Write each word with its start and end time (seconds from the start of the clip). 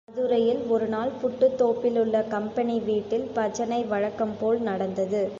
மதுரையில் 0.07 0.61
ஒரு 0.67 0.85
நாள் 0.87 1.11
புட்டுத்தோப்பிலுள்ள 1.21 2.15
கம்பெனி 2.27 2.75
வீட்டில் 2.79 3.27
பஜனை 3.33 3.79
வழக்கம் 3.83 4.33
போல் 4.39 4.59
நடந்தது. 4.61 5.21